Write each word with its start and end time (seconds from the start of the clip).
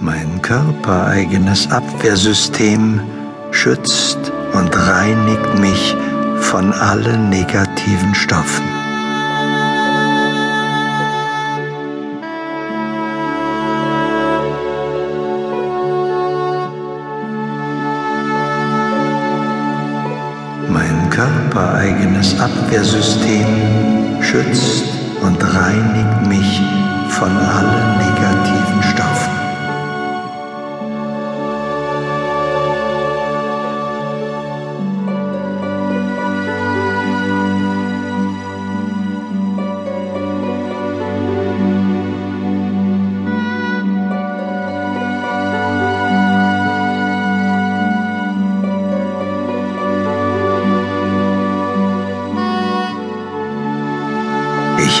Mein 0.00 0.42
körpereigenes 0.42 1.70
Abwehrsystem 1.70 3.00
schützt 3.52 4.18
und 4.52 4.76
reinigt 4.76 5.58
mich 5.60 5.94
von 6.40 6.72
allen 6.72 7.28
negativen 7.28 8.14
Stoffen. 8.14 8.64
Mein 20.68 21.08
körpereigenes 21.10 22.38
Abwehrsystem 22.40 24.20
schützt 24.20 24.84
und 25.22 25.42
reinigt 25.42 26.26
mich 26.26 26.60
von 27.10 27.30
allen 27.30 27.98
negativen 27.98 28.03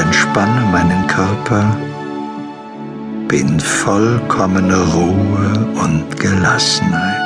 entspanne 0.00 0.62
meinen 0.72 1.06
Körper, 1.06 1.64
bin 3.28 3.60
vollkommene 3.60 4.76
Ruhe 4.94 5.48
und 5.82 6.18
Gelassenheit. 6.18 7.20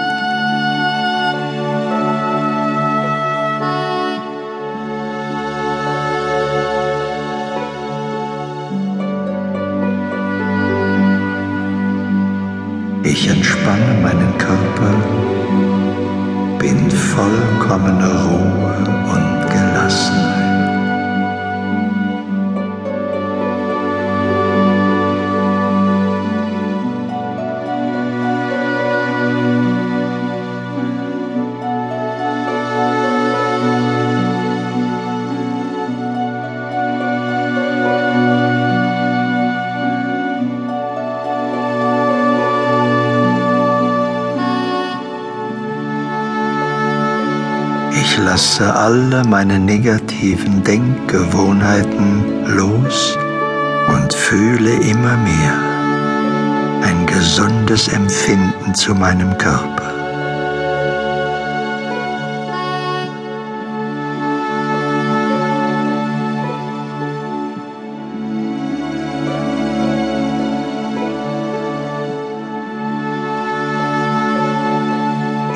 Ich 13.04 13.28
entspanne 13.28 13.92
meinen 14.02 14.32
Körper, 14.38 14.94
bin 16.58 16.90
vollkommene 16.90 18.10
Ruhe 18.26 18.76
und 19.14 19.33
Ich 48.16 48.20
lasse 48.22 48.72
alle 48.72 49.24
meine 49.24 49.58
negativen 49.58 50.62
Denkgewohnheiten 50.62 52.46
los 52.46 53.18
und 53.88 54.14
fühle 54.14 54.70
immer 54.70 55.16
mehr 55.16 55.54
ein 56.84 57.06
gesundes 57.06 57.88
Empfinden 57.88 58.72
zu 58.72 58.94
meinem 58.94 59.36
Körper. 59.36 59.94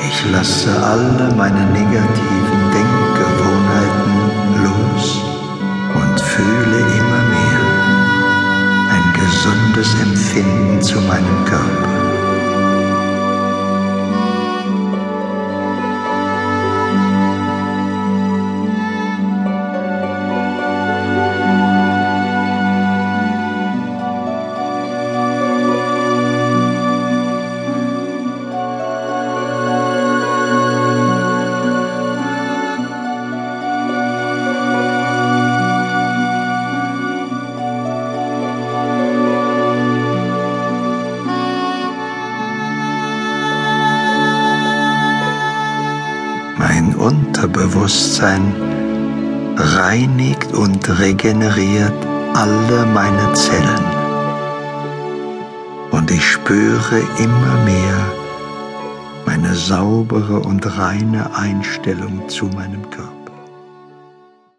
Ich 0.08 0.32
lasse 0.32 0.70
alle 0.82 1.32
meine 1.36 1.64
negativen 1.66 2.47
Denkgewohnheiten 2.74 4.64
los 4.64 5.22
und 5.94 6.20
fühle 6.20 6.78
immer 6.78 7.22
mehr 7.34 7.62
ein 8.94 9.06
gesundes 9.14 9.94
Empfinden 10.00 10.82
zu 10.82 11.00
meinem 11.00 11.44
Körper. 11.44 12.07
Mein 46.58 46.94
Unterbewusstsein 46.96 48.52
reinigt 49.56 50.52
und 50.54 50.98
regeneriert 50.98 51.94
alle 52.34 52.86
meine 52.86 53.32
Zellen. 53.34 53.84
Und 55.90 56.10
ich 56.10 56.24
spüre 56.24 56.98
immer 57.18 57.64
mehr 57.64 58.12
meine 59.24 59.54
saubere 59.54 60.40
und 60.40 60.78
reine 60.78 61.34
Einstellung 61.36 62.28
zu 62.28 62.46
meinem 62.46 62.90
Körper. 62.90 63.17